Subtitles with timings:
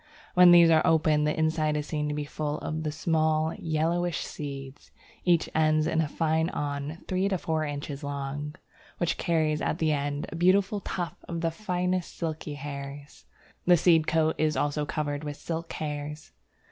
[0.33, 4.21] When these are open, the inside is seen to be full of the small yellowish
[4.25, 4.89] seeds;
[5.25, 8.55] each ends in a fine awn three to four inches long,
[8.97, 13.25] which carries at the end a beautiful tuft of the finest silky hairs.
[13.67, 16.31] The seed coat is also covered with silk hairs.